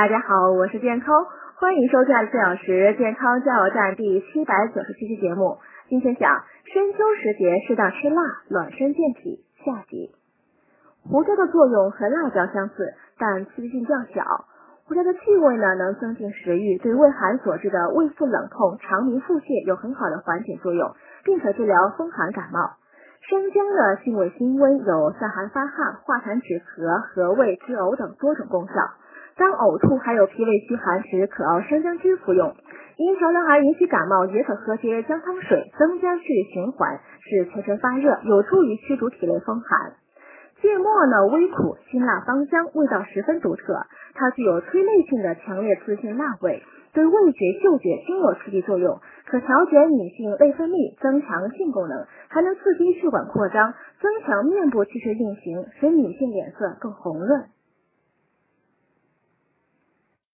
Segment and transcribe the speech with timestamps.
[0.00, 1.26] 大家好，我是健康，
[1.56, 5.58] 欢迎收看四小时健康加油站第七百九十七期节目。
[5.90, 6.40] 今天讲
[6.72, 9.44] 深秋时节适当吃辣，暖身健体。
[9.62, 10.16] 下集。
[11.04, 14.46] 胡椒的作用和辣椒相似，但刺激性较小。
[14.86, 20.96] 胡椒的气味呢，能增进食欲，对胃寒所致的胃腹冷痛、肠鸣腹泻有很好的缓解作用，
[21.26, 22.72] 并可治疗风寒感冒。
[23.28, 28.72] 生姜的性味辛温，有散寒发汗、化痰止咳、和胃止呕等多种功效。
[29.40, 32.52] 当呕吐还有脾胃虚寒时，可熬生姜汁服用。
[32.98, 39.96] 因着凉而引起感冒，也可喝些姜汤水，增加血液循环，使全身发热，有助于驱逐体内风寒。
[40.60, 43.86] 芥末呢，微苦，辛辣芳香，味道十分独特。
[44.12, 46.62] 它具有催泪性的强烈刺激性辣味，
[46.92, 53.72] 对味觉、嗅觉均有刺激作用，可调节女性内分泌，增强性功能，还能刺激血管扩张，
[54.02, 57.48] 增强面部气血运行，使女性脸色更红润。